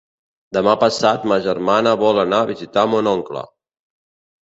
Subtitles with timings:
[0.57, 3.49] Demà passat ma germana vol anar a visitar mon oncle.